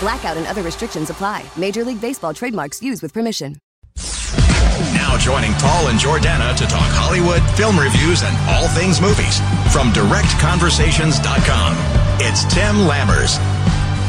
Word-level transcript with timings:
Blackout 0.00 0.36
and 0.36 0.46
other 0.46 0.62
restrictions 0.62 1.10
apply. 1.10 1.44
Major 1.56 1.84
League 1.84 2.00
Baseball 2.00 2.34
trademarks 2.34 2.82
used 2.82 3.02
with 3.02 3.12
permission. 3.12 3.56
Now 4.94 5.18
joining 5.18 5.52
Paul 5.54 5.88
and 5.88 5.98
Jordana 5.98 6.56
to 6.56 6.64
talk 6.66 6.88
Hollywood, 6.96 7.42
film 7.56 7.78
reviews, 7.78 8.22
and 8.24 8.34
all 8.48 8.66
things 8.68 9.00
movies 9.00 9.38
from 9.70 9.92
directconversations.com. 9.92 11.76
It's 12.20 12.44
Tim 12.52 12.76
Lammers. 12.88 13.36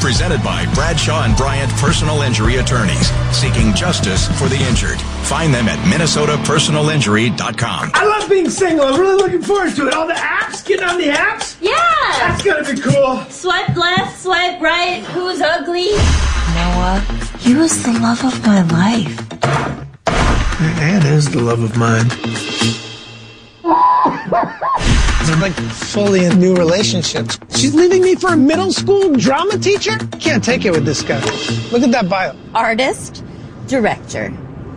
Presented 0.01 0.41
by 0.43 0.65
Bradshaw 0.73 1.23
and 1.25 1.37
Bryant 1.37 1.71
Personal 1.73 2.23
Injury 2.23 2.55
Attorneys, 2.55 3.11
seeking 3.31 3.71
justice 3.75 4.27
for 4.39 4.49
the 4.49 4.57
injured. 4.67 4.99
Find 5.29 5.53
them 5.53 5.67
at 5.67 5.77
minnesotapersonalinjury.com. 5.85 7.91
I 7.93 8.05
love 8.05 8.27
being 8.27 8.49
single. 8.49 8.85
I'm 8.85 8.99
really 8.99 9.17
looking 9.17 9.43
forward 9.43 9.75
to 9.75 9.87
it. 9.87 9.93
All 9.93 10.07
the 10.07 10.15
apps, 10.15 10.65
getting 10.65 10.87
on 10.87 10.97
the 10.97 11.09
apps. 11.09 11.55
Yeah. 11.61 11.77
That's 12.17 12.41
gonna 12.43 12.63
be 12.73 12.81
cool. 12.81 13.23
Swipe 13.29 13.75
left, 13.75 14.19
swipe 14.19 14.59
right. 14.59 15.03
Who's 15.03 15.39
ugly? 15.39 15.91
Noah, 15.91 16.99
he 17.37 17.53
was 17.53 17.83
the 17.83 17.93
love 17.93 18.23
of 18.25 18.43
my 18.43 18.63
life. 18.63 19.19
Anne 20.81 21.05
is 21.05 21.29
the 21.29 21.41
love 21.41 21.61
of 21.61 21.77
mine. 21.77 22.09
I'm 25.29 25.39
like 25.39 25.53
fully 25.53 26.25
in 26.25 26.39
new 26.39 26.55
relationships. 26.55 27.39
She's 27.55 27.75
leaving 27.75 28.01
me 28.01 28.15
for 28.15 28.33
a 28.33 28.37
middle 28.37 28.71
school 28.71 29.15
drama 29.15 29.57
teacher? 29.57 29.97
Can't 30.19 30.43
take 30.43 30.65
it 30.65 30.71
with 30.71 30.85
this 30.85 31.01
guy. 31.03 31.19
Look 31.71 31.83
at 31.83 31.91
that 31.91 32.09
bio. 32.09 32.35
Artist, 32.55 33.23
director, 33.67 34.33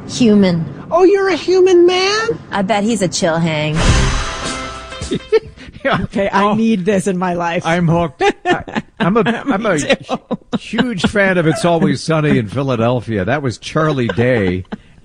human. 0.09 0.64
Oh, 0.91 1.05
you're 1.05 1.28
a 1.28 1.36
human 1.36 1.86
man? 1.86 2.39
I 2.51 2.62
bet 2.62 2.84
he's 2.84 3.03
a 3.03 3.09
chill 3.09 3.39
hang. 3.39 3.77
Okay, 5.86 6.28
I 6.28 6.45
oh. 6.45 6.55
need 6.55 6.86
this 6.86 7.06
in 7.06 7.19
my 7.19 7.34
life. 7.34 7.64
I'm 7.67 7.86
hooked. 7.86 8.23
I, 8.45 8.83
I'm 8.98 9.17
a 9.17 9.20
I'm 9.27 9.67
a 9.67 10.56
huge 10.56 11.03
fan 11.03 11.36
of 11.36 11.47
It's 11.47 11.64
Always 11.64 12.03
Sunny 12.03 12.39
in 12.39 12.48
Philadelphia. 12.48 13.25
That 13.25 13.42
was 13.42 13.58
Charlie 13.58 14.08
Day 14.08 14.64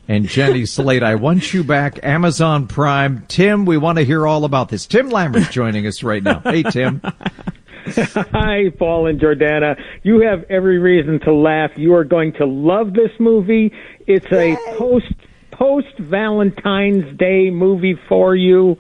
and 0.09 0.27
Jenny 0.27 0.65
Slate. 0.65 1.03
I 1.03 1.15
want 1.15 1.53
you 1.53 1.63
back. 1.63 1.99
Amazon 2.03 2.67
Prime. 2.67 3.23
Tim, 3.27 3.65
we 3.65 3.77
want 3.77 3.99
to 3.99 4.03
hear 4.03 4.25
all 4.25 4.43
about 4.43 4.67
this. 4.69 4.87
Tim 4.87 5.09
Lammer's 5.09 5.47
joining 5.49 5.85
us 5.85 6.01
right 6.03 6.23
now. 6.23 6.39
Hey, 6.39 6.63
Tim. 6.63 6.99
Hi, 7.85 8.71
Paul 8.77 9.07
and 9.07 9.21
Jordana. 9.21 9.79
You 10.03 10.21
have 10.21 10.43
every 10.49 10.79
reason 10.79 11.19
to 11.21 11.33
laugh. 11.33 11.71
You 11.77 11.93
are 11.93 12.03
going 12.03 12.33
to 12.33 12.45
love 12.45 12.93
this 12.93 13.11
movie. 13.19 13.71
It's 14.07 14.25
a 14.31 14.57
post 14.77 15.13
post 15.51 15.97
Valentine's 15.99 17.17
Day 17.17 17.51
movie 17.51 17.97
for 18.07 18.35
you. 18.35 18.77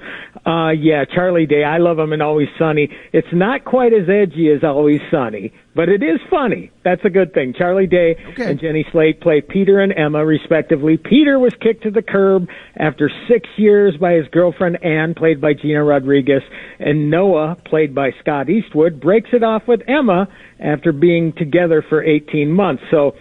Uh, 0.49 0.71
yeah, 0.71 1.05
Charlie 1.05 1.45
Day. 1.45 1.63
I 1.63 1.77
love 1.77 1.99
him 1.99 2.11
in 2.11 2.21
Always 2.21 2.47
Sunny. 2.57 2.89
It's 3.13 3.27
not 3.31 3.65
quite 3.65 3.93
as 3.93 4.09
edgy 4.09 4.49
as 4.49 4.63
Always 4.63 4.99
Sunny, 5.11 5.53
but 5.75 5.89
it 5.89 6.01
is 6.01 6.19
funny. 6.27 6.71
That's 6.83 7.05
a 7.05 7.09
good 7.11 7.35
thing. 7.35 7.53
Charlie 7.55 7.85
Day 7.85 8.15
Okay. 8.31 8.49
and 8.49 8.59
Jenny 8.59 8.83
Slate 8.91 9.21
play 9.21 9.41
Peter 9.41 9.79
and 9.79 9.93
Emma, 9.95 10.25
respectively. 10.25 10.97
Peter 10.97 11.37
was 11.37 11.53
kicked 11.61 11.83
to 11.83 11.91
the 11.91 12.01
curb 12.01 12.47
after 12.77 13.11
six 13.27 13.47
years 13.57 13.95
by 13.97 14.13
his 14.13 14.27
girlfriend 14.31 14.83
Anne, 14.83 15.13
played 15.13 15.39
by 15.39 15.53
Gina 15.53 15.83
Rodriguez, 15.83 16.41
and 16.79 17.11
Noah, 17.11 17.55
played 17.65 17.93
by 17.93 18.09
Scott 18.19 18.49
Eastwood, 18.49 18.99
breaks 18.99 19.29
it 19.33 19.43
off 19.43 19.67
with 19.67 19.81
Emma 19.87 20.27
after 20.59 20.91
being 20.91 21.31
together 21.33 21.83
for 21.87 22.01
18 22.03 22.51
months. 22.51 22.81
So 22.89 23.13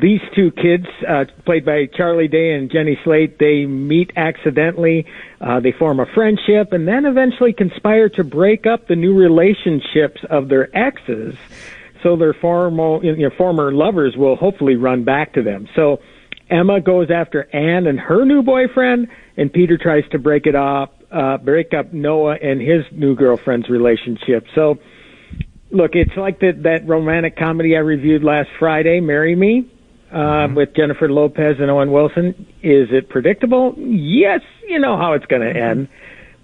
these 0.00 0.20
two 0.34 0.50
kids, 0.50 0.86
uh, 1.08 1.24
played 1.44 1.64
by 1.64 1.86
Charlie 1.86 2.28
Day 2.28 2.54
and 2.54 2.70
Jenny 2.70 2.98
Slate, 3.04 3.38
they 3.38 3.66
meet 3.66 4.12
accidentally. 4.16 5.06
Uh, 5.40 5.60
they 5.60 5.72
form 5.72 6.00
a 6.00 6.06
friendship 6.06 6.72
and 6.72 6.86
then 6.86 7.04
eventually 7.04 7.52
conspire 7.52 8.08
to 8.10 8.24
break 8.24 8.66
up 8.66 8.88
the 8.88 8.96
new 8.96 9.14
relationships 9.14 10.20
of 10.28 10.48
their 10.48 10.74
exes 10.76 11.34
so 12.02 12.16
their 12.16 12.34
former, 12.34 13.02
you 13.02 13.16
know, 13.16 13.30
former 13.36 13.72
lovers 13.72 14.16
will 14.16 14.36
hopefully 14.36 14.76
run 14.76 15.04
back 15.04 15.32
to 15.34 15.42
them. 15.42 15.68
So 15.74 16.00
Emma 16.48 16.80
goes 16.80 17.10
after 17.10 17.48
Anne 17.52 17.86
and 17.86 17.98
her 17.98 18.24
new 18.24 18.42
boyfriend, 18.42 19.08
and 19.36 19.52
Peter 19.52 19.76
tries 19.76 20.04
to 20.10 20.18
break 20.18 20.46
it 20.46 20.54
off, 20.54 20.90
uh, 21.10 21.38
break 21.38 21.74
up 21.74 21.92
Noah 21.92 22.36
and 22.40 22.60
his 22.60 22.84
new 22.92 23.14
girlfriend's 23.16 23.68
relationship. 23.68 24.46
So, 24.54 24.78
look, 25.70 25.94
it's 25.94 26.16
like 26.16 26.40
that 26.40 26.62
that 26.62 26.86
romantic 26.86 27.36
comedy 27.36 27.76
I 27.76 27.80
reviewed 27.80 28.22
last 28.22 28.50
Friday, 28.58 29.00
"Marry 29.00 29.34
Me," 29.34 29.66
uh, 30.12 30.48
with 30.54 30.74
Jennifer 30.74 31.10
Lopez 31.10 31.56
and 31.58 31.70
Owen 31.70 31.92
Wilson. 31.92 32.46
Is 32.62 32.88
it 32.90 33.08
predictable? 33.08 33.74
Yes, 33.76 34.40
you 34.66 34.78
know 34.78 34.96
how 34.96 35.12
it's 35.14 35.26
going 35.26 35.42
to 35.42 35.60
end. 35.60 35.88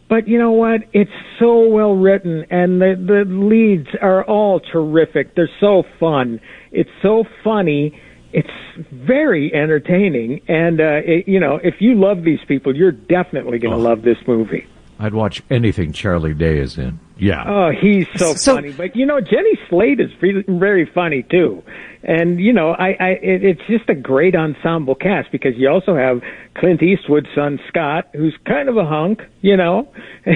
But 0.09 0.29
you 0.29 0.39
know 0.39 0.53
what? 0.53 0.83
It's 0.93 1.11
so 1.39 1.69
well 1.69 1.95
written, 1.95 2.45
and 2.51 2.83
the 2.83 2.95
the 2.99 3.25
leads 3.27 3.89
are 4.03 4.23
all 4.25 4.61
terrific. 4.61 5.35
They're 5.35 5.49
so 5.59 5.85
fun. 5.99 6.39
It's 6.71 6.91
so 7.01 7.25
funny. 7.43 7.99
It's 8.35 8.51
very 8.93 9.55
entertaining, 9.55 10.43
and 10.49 10.81
uh, 10.81 11.01
it, 11.05 11.29
you 11.29 11.41
know, 11.41 11.59
if 11.63 11.77
you 11.81 11.95
love 11.95 12.25
these 12.25 12.41
people, 12.47 12.77
you're 12.77 12.93
definitely 12.93 13.59
going 13.59 13.77
to 13.77 13.83
love 13.83 14.03
this 14.03 14.19
movie. 14.27 14.67
I'd 14.99 15.15
watch 15.15 15.43
anything 15.51 15.93
Charlie 15.93 16.35
Day 16.35 16.59
is 16.59 16.79
in. 16.79 17.01
Yeah. 17.17 17.45
Oh, 17.47 17.71
he's 17.71 18.07
so, 18.17 18.35
So- 18.35 18.55
funny. 18.57 18.73
But 18.73 18.97
you 18.97 19.07
know, 19.07 19.21
Jenny 19.21 19.59
Slate 19.69 20.01
is 20.01 20.11
re- 20.21 20.45
very 20.49 20.87
funny 20.93 21.23
too. 21.23 21.63
And 22.05 22.41
you 22.41 22.53
know, 22.53 22.71
I, 22.71 22.97
I 22.99 23.09
it, 23.23 23.45
it's 23.45 23.61
just 23.69 23.89
a 23.89 23.95
great 23.95 24.35
ensemble 24.35 24.97
cast 24.97 25.31
because 25.31 25.53
you 25.57 25.69
also 25.69 25.95
have 25.95 26.21
Clint 26.57 26.83
Eastwood's 26.83 27.29
son 27.35 27.61
Scott, 27.69 28.09
who's 28.13 28.37
kind 28.45 28.69
of 28.69 28.77
a 28.77 28.85
hunk, 28.85 29.21
you 29.41 29.57
know, 29.57 29.89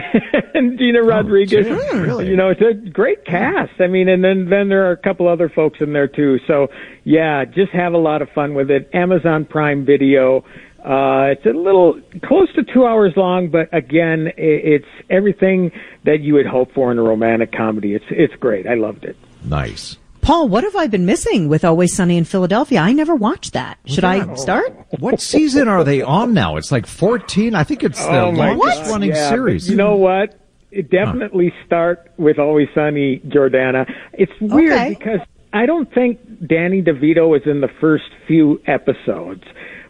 and 0.55 0.79
Gina 0.79 1.01
oh, 1.01 1.07
Rodriguez. 1.07 1.67
gee, 1.67 1.99
really? 1.99 2.29
You 2.29 2.37
know, 2.37 2.51
it's 2.51 2.61
a 2.61 2.75
great 2.91 3.25
cast. 3.25 3.81
I 3.81 3.89
mean, 3.89 4.09
and 4.09 4.23
then 4.23 4.49
then 4.49 4.69
there 4.69 4.87
are 4.89 4.93
a 4.93 4.97
couple 4.97 5.27
other 5.27 5.49
folks 5.49 5.79
in 5.81 5.93
there 5.93 6.07
too. 6.09 6.39
So 6.47 6.69
yeah, 7.03 7.45
just 7.45 7.73
have 7.73 7.95
a 7.95 7.99
lot 7.99 8.23
of 8.23 8.29
fun 8.31 8.55
with 8.55 8.71
it. 8.71 8.89
Amazon 8.95 9.45
Prime 9.45 9.85
Video. 9.85 10.45
Uh, 10.87 11.33
it's 11.33 11.45
a 11.45 11.51
little 11.51 12.01
close 12.25 12.53
to 12.55 12.63
two 12.63 12.87
hours 12.87 13.13
long, 13.17 13.49
but 13.49 13.69
again, 13.75 14.31
it's 14.37 14.87
everything 15.11 15.73
that 16.05 16.21
you 16.21 16.35
would 16.35 16.47
hope 16.47 16.73
for 16.73 16.93
in 16.93 16.99
a 16.99 17.03
romantic 17.03 17.51
comedy. 17.53 17.95
It's 17.95 18.05
it's 18.11 18.35
great. 18.37 18.67
I 18.69 18.75
loved 18.75 19.05
it. 19.05 19.17
Nice. 19.45 19.97
Paul, 20.21 20.49
what 20.49 20.63
have 20.65 20.75
I 20.77 20.87
been 20.87 21.05
missing 21.07 21.49
with 21.49 21.65
Always 21.65 21.95
Sunny 21.95 22.17
in 22.17 22.25
Philadelphia? 22.25 22.81
I 22.81 22.93
never 22.93 23.15
watched 23.15 23.53
that. 23.55 23.79
Should 23.87 24.03
I 24.05 24.35
start? 24.35 24.77
What 24.99 25.21
season 25.21 25.69
are 25.69 25.85
they 25.85 26.03
on 26.03 26.35
now? 26.35 26.57
It's 26.57 26.73
like 26.73 26.87
14. 26.87 27.55
I 27.55 27.63
think 27.65 27.85
it's 27.85 28.05
the 28.05 28.21
Oh 28.21 28.31
longest 28.31 28.83
God. 28.85 28.91
running 28.91 29.11
Yeah, 29.11 29.29
series. 29.29 29.69
You 29.71 29.77
know 29.77 29.95
what? 29.97 30.39
It 30.73 30.91
definitely 30.91 31.53
start 31.65 32.11
with 32.17 32.39
Always 32.41 32.69
Sunny, 32.75 33.21
Jordana. 33.27 33.89
It's 34.15 34.33
weird 34.41 34.73
Okay. 34.73 34.89
because 34.99 35.21
I 35.53 35.65
don't 35.65 35.93
think 35.95 36.19
Danny 36.47 36.83
DeVito 36.83 37.29
was 37.29 37.43
in 37.47 37.61
the 37.61 37.71
first 37.81 38.05
few 38.27 38.61
episodes. 38.67 39.45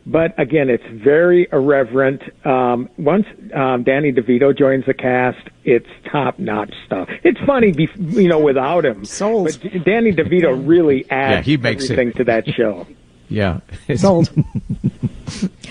But 0.09 0.39
again, 0.39 0.71
it's 0.71 0.85
very 1.03 1.49
irreverent. 1.53 2.23
Um, 2.47 2.89
once 2.97 3.27
um, 3.53 3.83
Danny 3.83 4.13
DeVito 4.13 4.57
joins 4.57 4.87
the 4.87 4.95
cast, 4.95 5.49
it's 5.65 5.89
top 6.13 6.39
notch 6.39 6.73
stuff. 6.87 7.09
It's 7.25 7.41
funny, 7.45 7.73
bef- 7.73 8.13
you 8.15 8.29
know, 8.29 8.39
without 8.39 8.85
him. 8.85 9.05
Sold. 9.05 9.59
But 9.61 9.85
Danny 9.85 10.13
DeVito 10.13 10.67
really 10.67 11.11
adds 11.11 11.47
Yeah, 11.49 11.53
he 11.53 11.57
makes 11.57 11.85
it. 11.87 11.91
everything 11.93 12.13
to 12.19 12.25
that 12.25 12.49
show. 12.49 12.87
Yeah. 13.29 13.59
Sold. 13.97 14.31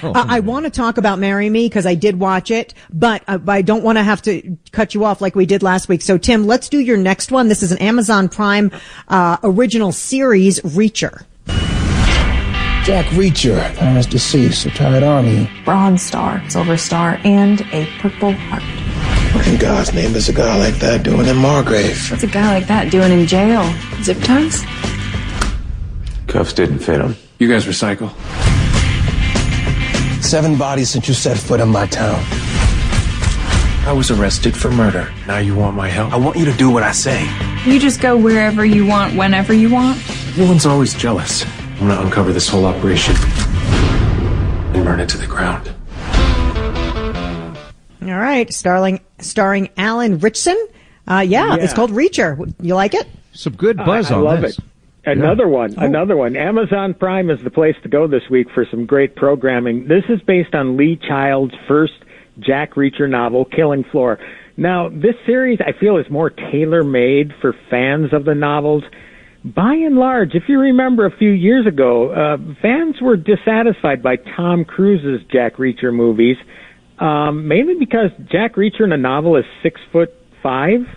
Oh, 0.03 0.11
Uh, 0.11 0.25
I 0.27 0.41
want 0.41 0.65
to 0.65 0.69
talk 0.69 0.97
about 0.97 1.19
Marry 1.19 1.49
Me 1.49 1.67
because 1.69 1.85
I 1.85 1.95
did 1.95 2.19
watch 2.19 2.51
it, 2.51 2.73
but 2.91 3.23
uh, 3.29 3.39
I 3.47 3.61
don't 3.61 3.81
want 3.81 3.97
to 3.97 4.03
have 4.03 4.21
to 4.23 4.57
cut 4.73 4.93
you 4.93 5.05
off 5.05 5.21
like 5.21 5.35
we 5.35 5.45
did 5.45 5.63
last 5.63 5.87
week. 5.87 6.01
So, 6.01 6.17
Tim, 6.17 6.45
let's 6.47 6.67
do 6.67 6.79
your 6.79 6.97
next 6.97 7.31
one. 7.31 7.47
This 7.47 7.63
is 7.63 7.71
an 7.71 7.77
Amazon 7.77 8.27
Prime 8.27 8.71
uh, 9.07 9.37
original 9.41 9.93
series, 9.93 10.59
Reacher. 10.59 11.23
Jack 12.85 13.07
Reacher, 13.07 13.75
parents 13.77 14.05
deceased, 14.05 14.63
retired 14.63 15.01
army. 15.01 15.49
Bronze 15.65 16.03
Star, 16.03 16.47
Silver 16.51 16.77
Star, 16.77 17.19
and 17.23 17.61
a 17.73 17.87
Purple 17.97 18.33
Heart. 18.33 18.61
What 19.33 19.47
in 19.47 19.57
God's 19.57 19.91
name 19.91 20.13
is 20.13 20.29
a 20.29 20.33
guy 20.33 20.55
like 20.59 20.75
that 20.75 21.01
doing 21.01 21.25
in 21.25 21.35
Margrave? 21.37 22.11
What's 22.11 22.21
a 22.21 22.27
guy 22.27 22.53
like 22.53 22.67
that 22.67 22.91
doing 22.91 23.11
in 23.11 23.25
jail? 23.25 23.63
Zip 24.03 24.19
ties? 24.19 24.63
Cuffs 26.27 26.53
didn't 26.53 26.77
fit 26.77 27.01
him. 27.01 27.15
You 27.39 27.47
guys 27.47 27.65
recycle? 27.65 28.13
Seven 30.23 30.55
bodies 30.55 30.91
since 30.91 31.07
you 31.07 31.15
set 31.15 31.39
foot 31.39 31.59
in 31.59 31.69
my 31.69 31.87
town. 31.87 32.23
I 33.87 33.93
was 33.97 34.11
arrested 34.11 34.55
for 34.55 34.69
murder. 34.69 35.11
Now 35.25 35.39
you 35.39 35.55
want 35.55 35.75
my 35.75 35.87
help? 35.87 36.13
I 36.13 36.17
want 36.17 36.37
you 36.37 36.45
to 36.45 36.53
do 36.53 36.69
what 36.69 36.83
I 36.83 36.91
say. 36.91 37.27
You 37.65 37.79
just 37.79 37.99
go 37.99 38.15
wherever 38.15 38.63
you 38.63 38.85
want, 38.85 39.15
whenever 39.17 39.55
you 39.55 39.71
want? 39.71 39.97
Everyone's 40.27 40.67
always 40.67 40.93
jealous. 40.93 41.43
I'm 41.79 41.87
gonna 41.89 42.01
uncover 42.01 42.31
this 42.31 42.47
whole 42.47 42.65
operation 42.65 43.15
and 44.73 44.83
burn 44.85 44.99
it 44.99 45.09
to 45.09 45.17
the 45.17 45.27
ground. 45.27 45.71
All 48.01 48.19
right, 48.19 48.51
starring 48.53 49.01
starring 49.19 49.69
Alan 49.77 50.19
Ritchson. 50.19 50.57
Uh, 51.07 51.19
yeah, 51.27 51.55
Yeah. 51.55 51.63
it's 51.63 51.73
called 51.73 51.91
Reacher. 51.91 52.53
You 52.61 52.75
like 52.75 52.93
it? 52.93 53.07
Some 53.33 53.53
good 53.55 53.77
buzz 53.77 54.11
I, 54.11 54.15
I 54.15 54.17
on 54.17 54.23
love 54.23 54.41
this. 54.41 54.57
it. 54.57 54.63
Another 55.07 55.45
Oh. 55.45 55.49
one, 55.49 55.73
another 55.77 56.15
one. 56.15 56.35
Amazon 56.35 56.93
Prime 56.93 57.29
is 57.29 57.39
the 57.43 57.49
place 57.51 57.75
to 57.83 57.89
go 57.89 58.07
this 58.07 58.23
week 58.29 58.47
for 58.51 58.65
some 58.71 58.85
great 58.85 59.15
programming. 59.15 59.87
This 59.87 60.03
is 60.09 60.19
based 60.21 60.55
on 60.55 60.77
Lee 60.77 60.95
Child's 60.95 61.53
first 61.67 61.93
Jack 62.39 62.73
Reacher 62.75 63.07
novel, 63.09 63.45
Killing 63.45 63.83
Floor. 63.83 64.17
Now, 64.57 64.89
this 64.89 65.15
series 65.25 65.59
I 65.61 65.73
feel 65.73 65.97
is 65.97 66.09
more 66.09 66.29
tailor 66.29 66.83
made 66.83 67.33
for 67.41 67.53
fans 67.69 68.13
of 68.13 68.25
the 68.25 68.33
novels. 68.35 68.83
By 69.53 69.75
and 69.75 69.95
large, 69.95 70.33
if 70.33 70.43
you 70.47 70.57
remember 70.59 71.05
a 71.05 71.15
few 71.15 71.29
years 71.29 71.67
ago, 71.67 72.09
uh, 72.09 72.37
fans 72.63 72.95
were 72.99 73.15
dissatisfied 73.15 74.01
by 74.01 74.15
Tom 74.15 74.65
Cruise's 74.65 75.23
Jack 75.31 75.57
Reacher 75.57 75.93
movies, 75.93 76.37
um, 76.97 77.47
mainly 77.47 77.75
because 77.77 78.09
Jack 78.31 78.55
Reacher 78.55 78.81
in 78.85 78.91
a 78.91 78.97
novel 78.97 79.35
is 79.35 79.45
six 79.61 79.79
foot 79.91 80.11
five, 80.41 80.87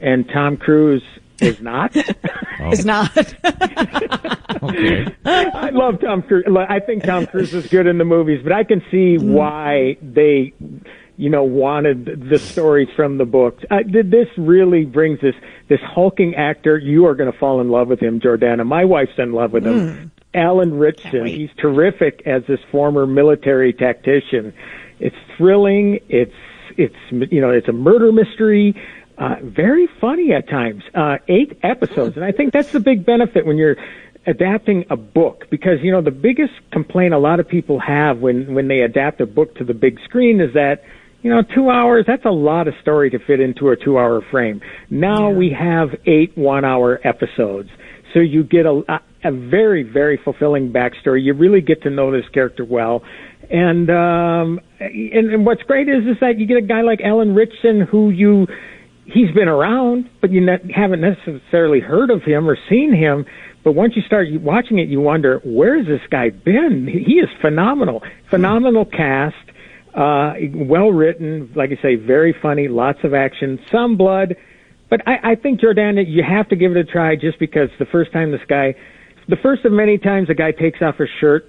and 0.00 0.26
Tom 0.26 0.56
Cruise 0.56 1.02
is 1.42 1.60
not. 1.60 1.94
Is 2.70 2.84
not. 2.84 3.16
okay. 4.62 5.06
I 5.24 5.70
love 5.70 6.00
Tom 6.00 6.22
Cruise. 6.22 6.44
I 6.46 6.78
think 6.78 7.02
Tom 7.02 7.26
Cruise 7.26 7.52
is 7.52 7.66
good 7.66 7.88
in 7.88 7.98
the 7.98 8.04
movies, 8.04 8.40
but 8.44 8.52
I 8.52 8.62
can 8.62 8.80
see 8.88 9.18
why 9.18 9.96
they, 10.00 10.52
you 11.16 11.28
know, 11.28 11.42
wanted 11.42 12.28
the 12.30 12.38
stories 12.38 12.86
from 12.94 13.18
the 13.18 13.24
books. 13.24 13.64
Uh, 13.68 13.78
this 13.84 14.28
really 14.38 14.84
brings 14.84 15.20
this 15.20 15.34
this 15.72 15.80
hulking 15.82 16.34
actor. 16.34 16.76
You 16.76 17.06
are 17.06 17.14
going 17.14 17.32
to 17.32 17.38
fall 17.38 17.62
in 17.62 17.70
love 17.70 17.88
with 17.88 17.98
him, 17.98 18.20
Jordana. 18.20 18.66
My 18.66 18.84
wife's 18.84 19.16
in 19.16 19.32
love 19.32 19.52
with 19.52 19.66
him. 19.66 20.12
Alan 20.34 20.78
Ritchson. 20.78 21.26
He's 21.26 21.48
terrific 21.56 22.22
as 22.26 22.42
this 22.46 22.60
former 22.70 23.06
military 23.06 23.72
tactician. 23.72 24.52
It's 25.00 25.16
thrilling. 25.38 26.00
It's 26.10 26.34
it's 26.76 26.94
you 27.10 27.40
know 27.40 27.50
it's 27.50 27.68
a 27.68 27.72
murder 27.72 28.12
mystery. 28.12 28.74
Uh, 29.16 29.36
very 29.42 29.86
funny 29.98 30.32
at 30.34 30.46
times. 30.46 30.82
Uh, 30.94 31.16
eight 31.28 31.58
episodes, 31.62 32.16
and 32.16 32.24
I 32.24 32.32
think 32.32 32.52
that's 32.52 32.72
the 32.72 32.80
big 32.80 33.06
benefit 33.06 33.46
when 33.46 33.56
you're 33.56 33.76
adapting 34.26 34.84
a 34.90 34.96
book 34.96 35.46
because 35.50 35.78
you 35.82 35.90
know 35.90 36.02
the 36.02 36.10
biggest 36.10 36.52
complaint 36.70 37.14
a 37.14 37.18
lot 37.18 37.40
of 37.40 37.48
people 37.48 37.78
have 37.80 38.18
when 38.18 38.54
when 38.54 38.68
they 38.68 38.80
adapt 38.80 39.22
a 39.22 39.26
book 39.26 39.54
to 39.56 39.64
the 39.64 39.74
big 39.74 39.98
screen 40.04 40.38
is 40.40 40.52
that 40.52 40.84
you 41.22 41.30
know 41.30 41.42
two 41.54 41.70
hours 41.70 42.04
that's 42.06 42.24
a 42.24 42.30
lot 42.30 42.68
of 42.68 42.74
story 42.82 43.10
to 43.10 43.18
fit 43.18 43.40
into 43.40 43.70
a 43.70 43.76
two 43.76 43.98
hour 43.98 44.20
frame. 44.30 44.60
Now 44.90 45.30
we 45.30 45.54
have 45.58 45.88
eight 46.06 46.36
one 46.36 46.64
hour 46.64 47.00
episodes. 47.04 47.70
So 48.12 48.20
you 48.20 48.44
get 48.44 48.66
a 48.66 48.82
a 49.24 49.32
very 49.32 49.82
very 49.82 50.18
fulfilling 50.22 50.72
backstory. 50.72 51.22
You 51.22 51.34
really 51.34 51.60
get 51.60 51.82
to 51.82 51.90
know 51.90 52.10
this 52.10 52.28
character 52.32 52.64
well. 52.64 53.02
And 53.50 53.88
um 53.90 54.60
and, 54.80 55.32
and 55.32 55.46
what's 55.46 55.62
great 55.62 55.88
is 55.88 56.04
is 56.04 56.16
that 56.20 56.38
you 56.38 56.46
get 56.46 56.58
a 56.58 56.62
guy 56.66 56.82
like 56.82 57.00
Alan 57.02 57.34
Ritchson 57.34 57.80
who 57.80 58.10
you 58.10 58.46
he's 59.06 59.30
been 59.34 59.48
around, 59.48 60.08
but 60.20 60.30
you 60.30 60.40
ne- 60.40 60.72
haven't 60.74 61.00
necessarily 61.00 61.80
heard 61.80 62.10
of 62.10 62.22
him 62.22 62.48
or 62.48 62.56
seen 62.68 62.94
him. 62.94 63.26
But 63.64 63.72
once 63.72 63.94
you 63.94 64.02
start 64.02 64.28
watching 64.40 64.78
it, 64.78 64.88
you 64.88 65.00
wonder 65.00 65.40
where 65.44 65.78
has 65.78 65.86
this 65.86 66.00
guy 66.10 66.30
been? 66.30 66.88
He 66.88 67.14
is 67.14 67.28
phenomenal, 67.40 68.02
phenomenal 68.28 68.84
cast, 68.84 69.36
uh, 69.94 70.34
well 70.54 70.90
written, 70.90 71.52
like 71.54 71.70
I 71.70 71.80
say, 71.82 71.94
very 71.96 72.34
funny, 72.40 72.68
lots 72.68 72.98
of 73.04 73.14
action, 73.14 73.58
some 73.70 73.96
blood. 73.96 74.36
But 74.90 75.06
I, 75.08 75.32
I 75.32 75.34
think 75.36 75.60
Jordana, 75.60 76.04
you 76.06 76.22
have 76.22 76.48
to 76.50 76.56
give 76.56 76.72
it 76.72 76.76
a 76.76 76.84
try 76.84 77.16
just 77.16 77.38
because 77.38 77.68
the 77.78 77.86
first 77.86 78.12
time 78.12 78.30
this 78.30 78.40
guy, 78.48 78.74
the 79.28 79.36
first 79.36 79.64
of 79.64 79.72
many 79.72 79.98
times 79.98 80.28
a 80.30 80.34
guy 80.34 80.52
takes 80.52 80.82
off 80.82 80.96
his 80.96 81.08
shirt, 81.20 81.48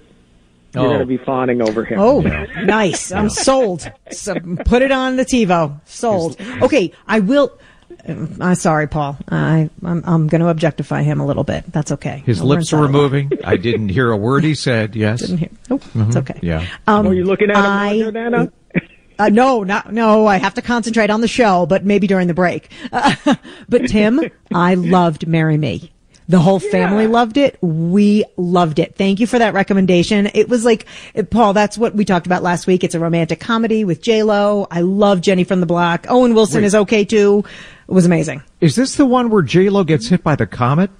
you're 0.74 0.82
Oh. 0.84 0.88
going 0.88 1.00
to 1.00 1.06
be 1.06 1.18
fawning 1.18 1.62
over 1.62 1.84
him. 1.84 2.00
Oh, 2.00 2.20
nice. 2.20 3.12
I'm 3.12 3.28
sold. 3.30 3.90
So 4.10 4.34
put 4.64 4.82
it 4.82 4.90
on 4.90 5.16
the 5.16 5.24
TiVo. 5.24 5.80
Sold. 5.84 6.36
Okay, 6.62 6.92
I 7.06 7.20
will. 7.20 7.56
Um, 8.06 8.36
I'm 8.40 8.54
sorry, 8.54 8.86
Paul. 8.88 9.16
I, 9.28 9.70
I'm, 9.82 10.02
I'm 10.06 10.26
going 10.28 10.40
to 10.40 10.48
objectify 10.48 11.02
him 11.02 11.20
a 11.20 11.26
little 11.26 11.44
bit. 11.44 11.64
That's 11.72 11.92
okay. 11.92 12.22
His 12.26 12.40
I'll 12.40 12.46
lips 12.46 12.72
are 12.72 12.76
that 12.76 12.82
a 12.82 12.84
lot. 12.84 12.90
moving. 12.92 13.30
I 13.44 13.56
didn't 13.56 13.88
hear 13.90 14.10
a 14.10 14.16
word 14.16 14.44
he 14.44 14.54
said. 14.54 14.94
Yes. 15.04 15.20
Didn't 15.20 15.38
hear. 15.38 15.48
Nope. 15.70 15.82
Mhm. 15.94 16.06
It's 16.08 16.16
okay. 16.16 16.38
Yeah. 16.42 16.66
Um, 16.86 17.06
Are 17.06 17.14
you 17.14 17.24
looking 17.24 17.50
at 17.50 17.56
him, 17.56 17.62
now, 17.62 17.70
I- 17.82 17.94
Jordana? 17.96 18.52
Uh, 19.16 19.28
no, 19.28 19.62
not, 19.62 19.92
no, 19.92 20.26
I 20.26 20.38
have 20.38 20.54
to 20.54 20.62
concentrate 20.62 21.08
on 21.08 21.20
the 21.20 21.28
show, 21.28 21.66
but 21.66 21.84
maybe 21.84 22.08
during 22.08 22.26
the 22.26 22.34
break. 22.34 22.68
but 22.90 23.86
Tim, 23.86 24.20
I 24.52 24.74
loved 24.74 25.28
Marry 25.28 25.56
Me. 25.56 25.92
The 26.26 26.38
whole 26.38 26.58
family 26.58 27.06
loved 27.06 27.36
it. 27.36 27.58
We 27.60 28.24
loved 28.38 28.78
it. 28.78 28.94
Thank 28.96 29.20
you 29.20 29.26
for 29.26 29.38
that 29.38 29.52
recommendation. 29.52 30.30
It 30.32 30.48
was 30.48 30.64
like, 30.64 30.86
Paul, 31.30 31.52
that's 31.52 31.76
what 31.76 31.94
we 31.94 32.06
talked 32.06 32.24
about 32.24 32.42
last 32.42 32.66
week. 32.66 32.82
It's 32.82 32.94
a 32.94 32.98
romantic 33.00 33.40
comedy 33.40 33.84
with 33.84 34.00
J-Lo. 34.00 34.66
I 34.70 34.80
love 34.80 35.20
Jenny 35.20 35.44
from 35.44 35.60
the 35.60 35.66
Block. 35.66 36.06
Owen 36.08 36.34
Wilson 36.34 36.62
Wait. 36.62 36.66
is 36.66 36.74
okay 36.74 37.04
too. 37.04 37.44
It 37.86 37.92
was 37.92 38.06
amazing. 38.06 38.42
Is 38.62 38.74
this 38.74 38.96
the 38.96 39.04
one 39.04 39.28
where 39.28 39.42
J 39.42 39.68
Lo 39.68 39.84
gets 39.84 40.08
hit 40.08 40.22
by 40.22 40.34
the 40.34 40.46
comet? 40.46 40.90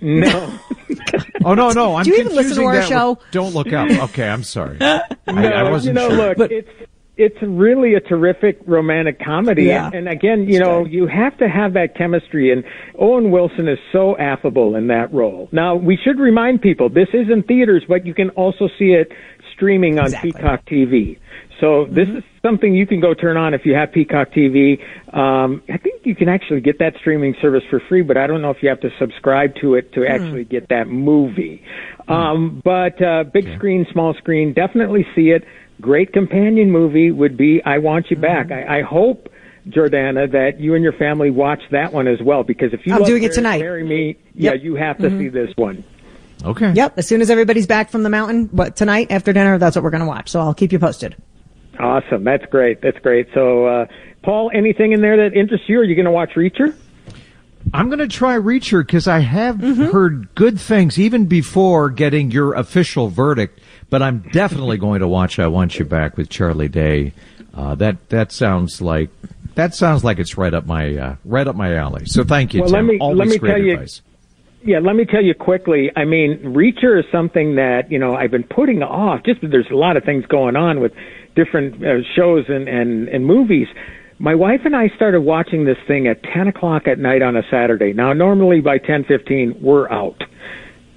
No. 0.00 0.58
Oh 1.44 1.54
no, 1.54 1.70
no! 1.70 1.96
I'm 1.96 2.04
Do 2.04 2.10
you 2.10 2.18
even 2.18 2.36
listen 2.36 2.56
to 2.58 2.64
our 2.64 2.82
show? 2.82 3.10
with- 3.10 3.18
Don't 3.32 3.52
look 3.52 3.72
up. 3.72 3.90
Okay, 3.90 4.28
I'm 4.28 4.44
sorry. 4.44 4.76
I, 4.80 5.02
no, 5.26 5.42
I 5.48 5.68
wasn't 5.70 5.98
you 5.98 6.08
know, 6.08 6.14
sure. 6.14 6.34
look, 6.36 6.50
it's 6.52 6.70
it's 7.16 7.36
really 7.42 7.94
a 7.94 8.00
terrific 8.00 8.58
romantic 8.66 9.18
comedy, 9.22 9.64
Yeah. 9.64 9.86
and, 9.86 9.94
and 9.94 10.08
again, 10.08 10.48
you 10.48 10.58
know, 10.58 10.86
you 10.86 11.06
have 11.06 11.36
to 11.38 11.48
have 11.48 11.74
that 11.74 11.94
chemistry. 11.96 12.50
And 12.50 12.64
Owen 12.98 13.30
Wilson 13.30 13.68
is 13.68 13.78
so 13.92 14.16
affable 14.16 14.74
in 14.76 14.86
that 14.86 15.12
role. 15.12 15.48
Now, 15.52 15.74
we 15.76 15.98
should 16.02 16.18
remind 16.18 16.62
people 16.62 16.88
this 16.88 17.08
is 17.12 17.28
in 17.30 17.42
theaters, 17.42 17.84
but 17.86 18.06
you 18.06 18.14
can 18.14 18.30
also 18.30 18.68
see 18.78 18.92
it 18.92 19.12
streaming 19.54 19.98
on 19.98 20.12
Peacock 20.22 20.64
TV. 20.64 21.18
So 21.60 21.86
this 21.86 22.08
is 22.08 22.24
something 22.44 22.74
you 22.74 22.88
can 22.88 23.00
go 23.00 23.14
turn 23.14 23.36
on 23.36 23.54
if 23.54 23.64
you 23.64 23.74
have 23.74 23.92
Peacock 23.92 24.32
TV. 24.32 24.80
Um, 25.14 25.62
I 25.68 25.76
think 25.76 26.04
you 26.04 26.16
can 26.16 26.28
actually 26.28 26.60
get 26.60 26.80
that 26.80 26.94
streaming 26.98 27.36
service 27.40 27.62
for 27.70 27.80
free, 27.88 28.02
but 28.02 28.16
I 28.16 28.26
don't 28.26 28.42
know 28.42 28.50
if 28.50 28.56
you 28.62 28.68
have 28.68 28.80
to 28.80 28.90
subscribe 28.98 29.54
to 29.60 29.74
it 29.76 29.92
to 29.92 30.04
actually 30.04 30.44
get 30.44 30.68
that 30.70 30.88
movie. 30.88 31.62
Um, 32.08 32.60
but 32.64 33.00
uh, 33.00 33.24
big 33.32 33.44
screen, 33.56 33.86
small 33.92 34.14
screen, 34.14 34.54
definitely 34.54 35.06
see 35.14 35.30
it. 35.30 35.44
Great 35.82 36.12
companion 36.14 36.70
movie 36.70 37.10
would 37.10 37.36
be 37.36 37.60
I 37.62 37.76
Want 37.78 38.06
You 38.10 38.16
Back. 38.16 38.50
I, 38.50 38.78
I 38.78 38.82
hope. 38.82 39.28
Jordana, 39.68 40.28
that 40.32 40.58
you 40.58 40.74
and 40.74 40.82
your 40.82 40.92
family 40.94 41.30
watch 41.30 41.60
that 41.70 41.92
one 41.92 42.08
as 42.08 42.20
well, 42.20 42.42
because 42.42 42.72
if 42.72 42.84
you 42.84 42.94
I'm 42.94 42.98
love 43.02 43.06
doing 43.08 43.22
it 43.22 43.32
tonight. 43.32 43.60
Marry 43.60 43.84
Me, 43.84 44.16
yeah, 44.34 44.54
Yep. 44.54 44.62
you 44.64 44.74
have 44.74 44.98
to 44.98 45.08
Mhm. 45.08 45.18
see 45.20 45.28
this 45.28 45.50
one. 45.56 45.84
Okay. 46.44 46.72
Yep. 46.72 46.98
As 46.98 47.06
soon 47.06 47.20
as 47.20 47.30
everybody's 47.30 47.68
back 47.68 47.88
from 47.88 48.02
the 48.02 48.10
mountain, 48.10 48.50
but 48.52 48.74
tonight 48.74 49.12
after 49.12 49.32
dinner, 49.32 49.58
that's 49.58 49.76
what 49.76 49.84
we're 49.84 49.90
going 49.90 50.00
to 50.00 50.06
watch. 50.08 50.30
So 50.30 50.40
I'll 50.40 50.52
keep 50.52 50.72
you 50.72 50.80
posted. 50.80 51.14
Awesome. 51.78 52.24
That's 52.24 52.44
great. 52.46 52.80
That's 52.82 52.98
great. 52.98 53.28
So, 53.34 53.66
uh, 53.66 53.86
Paul, 54.24 54.50
anything 54.52 54.90
in 54.90 55.00
there 55.00 55.16
that 55.18 55.36
interests 55.36 55.68
you? 55.68 55.78
Are 55.78 55.84
you 55.84 55.94
going 55.94 56.06
to 56.06 56.10
watch 56.10 56.32
Reacher? 56.34 56.74
I'm 57.74 57.86
going 57.88 57.98
to 58.00 58.08
try 58.08 58.36
Reacher 58.36 58.84
because 58.84 59.06
I 59.08 59.20
have 59.20 59.56
Mm-hmm. 59.56 59.84
heard 59.92 60.34
good 60.34 60.58
things 60.60 60.98
even 60.98 61.26
before 61.26 61.90
getting 61.90 62.30
your 62.30 62.54
official 62.54 63.08
verdict. 63.08 63.60
But 63.90 64.02
I'm 64.02 64.20
definitely 64.32 64.78
going 64.78 65.00
to 65.00 65.08
watch 65.08 65.38
I 65.38 65.46
Want 65.48 65.78
You 65.78 65.84
Back 65.84 66.16
with 66.16 66.28
Charlie 66.30 66.68
Day. 66.68 67.12
Uh, 67.54 67.74
that 67.76 68.08
that 68.08 68.32
sounds 68.32 68.80
like 68.80 69.10
that 69.54 69.74
sounds 69.74 70.02
like 70.02 70.18
it's 70.18 70.38
right 70.38 70.54
up 70.54 70.64
my 70.66 70.96
uh, 70.96 71.16
right 71.26 71.46
up 71.46 71.54
my 71.56 71.74
alley. 71.76 72.06
So 72.06 72.24
thank 72.24 72.54
you, 72.54 72.62
Well, 72.62 72.70
Tim. 72.70 72.86
let 72.86 72.92
me- 72.94 72.98
Always 72.98 73.18
let 73.18 73.28
me 73.28 73.38
great 73.38 73.50
tell 73.50 73.60
you- 73.62 73.72
advice. 73.74 74.00
Yeah, 74.64 74.78
let 74.78 74.94
me 74.94 75.04
tell 75.04 75.22
you 75.22 75.34
quickly. 75.34 75.90
I 75.96 76.04
mean, 76.04 76.38
Reacher 76.54 76.96
is 76.98 77.04
something 77.10 77.56
that 77.56 77.90
you 77.90 77.98
know 77.98 78.14
I've 78.14 78.30
been 78.30 78.44
putting 78.44 78.82
off. 78.82 79.24
Just 79.24 79.40
there's 79.42 79.68
a 79.70 79.74
lot 79.76 79.96
of 79.96 80.04
things 80.04 80.24
going 80.26 80.54
on 80.56 80.78
with 80.80 80.92
different 81.34 81.84
uh, 81.84 82.02
shows 82.14 82.44
and, 82.48 82.68
and 82.68 83.08
and 83.08 83.26
movies. 83.26 83.66
My 84.22 84.36
wife 84.36 84.60
and 84.64 84.76
I 84.76 84.88
started 84.94 85.22
watching 85.22 85.64
this 85.64 85.78
thing 85.88 86.06
at 86.06 86.22
10 86.22 86.46
o'clock 86.46 86.86
at 86.86 86.96
night 87.00 87.22
on 87.22 87.36
a 87.36 87.42
Saturday. 87.50 87.92
Now, 87.92 88.12
normally 88.12 88.60
by 88.60 88.78
10:15 88.78 89.60
we're 89.60 89.90
out. 89.90 90.22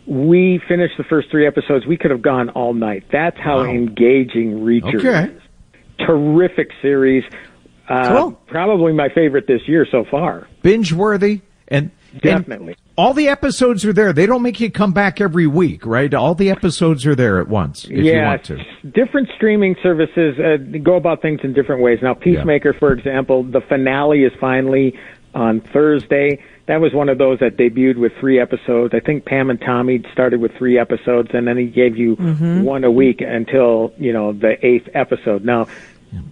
We 0.05 0.62
finished 0.67 0.94
the 1.00 1.03
first 1.05 1.32
three 1.32 1.48
episodes. 1.48 1.88
We 1.88 1.98
could 1.98 2.12
have 2.12 2.22
gone 2.22 2.50
all 2.50 2.75
night. 2.75 3.05
That's 3.12 3.38
how 3.39 3.63
engaging 3.63 4.60
Reacher 4.60 5.00
Okay. 5.03 5.32
is. 5.34 5.41
Terrific 6.05 6.70
series. 6.84 7.24
Uh, 7.89 8.10
Cool. 8.15 8.32
Probably 8.46 8.94
my 8.94 9.10
favorite 9.10 9.48
this 9.48 9.67
year 9.67 9.88
so 9.89 10.03
far. 10.03 10.48
binge 10.62 10.94
worthy 10.94 11.41
and 11.67 11.89
Definitely. 12.22 12.76
all 12.98 13.14
the 13.14 13.28
episodes 13.28 13.86
are 13.86 13.94
there. 13.94 14.14
They 14.14 14.26
don't 14.26 14.42
make 14.42 14.60
you 14.60 14.72
come 14.72 14.94
back 14.94 15.20
every 15.22 15.48
week, 15.48 15.86
right? 15.86 16.14
All 16.14 16.36
the 16.36 16.50
episodes 16.50 17.06
are 17.06 17.16
there 17.16 17.40
at 17.40 17.48
once 17.48 17.86
if 17.86 17.92
you 17.92 18.04
yeah, 18.04 18.28
want 18.30 18.44
to. 18.46 18.64
different 18.90 19.30
streaming 19.36 19.76
services 19.84 20.40
uh, 20.40 20.58
go 20.80 20.96
about 20.96 21.22
things 21.22 21.42
in 21.44 21.54
different 21.54 21.82
ways. 21.82 22.00
Now, 22.02 22.14
Peacemaker, 22.14 22.74
for 22.74 22.92
example, 22.94 23.44
the 23.44 23.62
finale 23.62 24.24
is 24.24 24.34
finally 24.40 24.98
on 25.34 25.60
Thursday. 25.62 26.42
That 26.68 26.82
was 26.82 26.94
one 26.94 27.10
of 27.10 27.18
those 27.20 27.40
that 27.40 27.58
debuted 27.58 27.98
with 27.98 28.14
three 28.20 28.40
episodes. 28.40 28.94
I 28.96 29.00
think 29.00 29.26
Pam 29.26 29.50
and 29.52 29.62
Tommy 29.62 30.02
started 30.14 30.40
with 30.40 30.52
three 30.58 30.80
episodes, 30.80 31.30
and 31.34 31.48
then 31.48 31.58
he 31.58 31.66
gave 31.68 31.96
you 31.96 32.16
Mhm. 32.16 32.64
one 32.64 32.84
a 32.84 32.90
week 32.92 33.22
until 33.22 33.94
you 34.00 34.12
know 34.14 34.34
the 34.34 34.64
eighth 34.66 34.90
episode. 34.94 35.44
Now. 35.46 35.68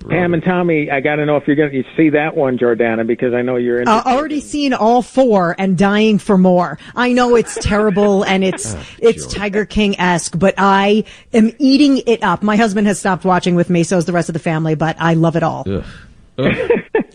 Pam 0.10 0.34
and 0.34 0.44
Tommy, 0.44 0.92
I 0.92 1.00
got 1.00 1.16
to 1.16 1.26
know 1.26 1.38
if 1.38 1.48
you're 1.48 1.56
going 1.56 1.72
to 1.72 1.84
see 1.96 2.10
that 2.10 2.36
one, 2.36 2.58
Jordana, 2.58 3.06
because 3.06 3.34
I 3.34 3.42
know 3.42 3.56
you're 3.56 3.82
in. 3.82 3.88
Uh, 3.88 4.02
already 4.06 4.42
seen 4.42 4.74
all 4.74 5.02
four 5.02 5.56
and 5.58 5.78
dying 5.78 6.20
for 6.20 6.38
more. 6.38 6.78
I 6.96 7.14
know 7.14 7.36
it's 7.36 7.56
terrible 7.56 8.24
and 8.24 8.44
it's 8.44 8.76
it's 9.00 9.26
Tiger 9.28 9.66
King 9.66 10.00
esque, 10.00 10.38
but 10.38 10.56
I 10.58 11.06
am 11.34 11.52
eating 11.60 12.02
it 12.06 12.24
up. 12.24 12.44
My 12.44 12.56
husband 12.56 12.88
has 12.88 13.00
stopped 13.00 13.26
watching 13.26 13.56
with 13.56 13.70
me, 13.70 13.84
so 13.84 13.98
is 13.98 14.06
the 14.06 14.14
rest 14.14 14.30
of 14.30 14.34
the 14.34 14.40
family, 14.40 14.76
but 14.76 14.96
I 15.00 15.14
love 15.14 15.36
it 15.36 15.44
all. 15.44 15.66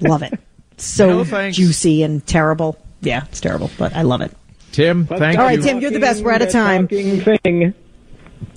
love 0.00 0.22
it. 0.22 0.38
So 0.76 1.24
No, 1.24 1.50
juicy 1.50 2.02
and 2.02 2.24
terrible. 2.26 2.78
Yeah, 3.00 3.24
it's 3.26 3.40
terrible, 3.40 3.70
but 3.78 3.94
I 3.94 4.02
love 4.02 4.20
it. 4.20 4.32
Tim, 4.72 5.06
thank 5.06 5.38
all 5.38 5.44
right, 5.44 5.58
you. 5.58 5.64
Tim, 5.64 5.80
you're 5.80 5.90
the 5.90 6.00
best. 6.00 6.22
We're 6.22 6.32
out 6.32 6.42
of 6.42 6.50
time. 6.50 6.88
thing. 6.88 7.74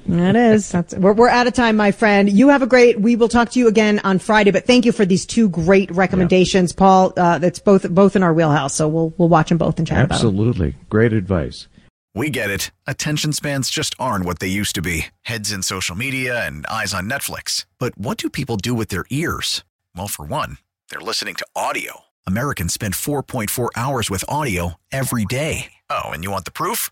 That 0.07 0.35
is. 0.35 0.71
That's 0.71 0.93
we're, 0.95 1.13
we're 1.13 1.29
out 1.29 1.47
of 1.47 1.53
time, 1.53 1.77
my 1.77 1.91
friend. 1.91 2.29
You 2.29 2.49
have 2.49 2.61
a 2.61 2.67
great. 2.67 2.99
We 2.99 3.15
will 3.15 3.29
talk 3.29 3.51
to 3.51 3.59
you 3.59 3.67
again 3.67 3.99
on 4.03 4.19
Friday. 4.19 4.51
But 4.51 4.65
thank 4.65 4.85
you 4.85 4.91
for 4.91 5.05
these 5.05 5.25
two 5.25 5.49
great 5.49 5.91
recommendations, 5.91 6.73
Paul. 6.73 7.13
Uh, 7.15 7.37
that's 7.37 7.59
both 7.59 7.89
both 7.89 8.15
in 8.15 8.23
our 8.23 8.33
wheelhouse. 8.33 8.73
So 8.75 8.87
we'll 8.87 9.13
we'll 9.17 9.29
watch 9.29 9.49
them 9.49 9.57
both 9.57 9.77
and 9.77 9.87
chat 9.87 10.05
about 10.05 10.19
them. 10.19 10.27
Absolutely. 10.27 10.75
Great 10.89 11.13
advice. 11.13 11.67
We 12.13 12.29
get 12.29 12.49
it. 12.49 12.71
Attention 12.87 13.31
spans 13.31 13.69
just 13.69 13.95
aren't 13.97 14.25
what 14.25 14.39
they 14.39 14.47
used 14.47 14.75
to 14.75 14.81
be 14.81 15.07
heads 15.21 15.51
in 15.51 15.63
social 15.63 15.95
media 15.95 16.45
and 16.45 16.65
eyes 16.65 16.93
on 16.93 17.09
Netflix. 17.09 17.65
But 17.79 17.97
what 17.97 18.17
do 18.17 18.29
people 18.29 18.57
do 18.57 18.73
with 18.73 18.89
their 18.89 19.05
ears? 19.09 19.63
Well, 19.95 20.09
for 20.09 20.25
one, 20.25 20.57
they're 20.89 20.99
listening 20.99 21.35
to 21.35 21.47
audio. 21.55 22.01
Americans 22.27 22.73
spend 22.73 22.95
4.4 22.95 23.69
hours 23.75 24.09
with 24.09 24.25
audio 24.27 24.75
every 24.91 25.25
day. 25.25 25.71
Oh, 25.89 26.09
and 26.09 26.23
you 26.23 26.31
want 26.31 26.45
the 26.45 26.51
proof? 26.51 26.91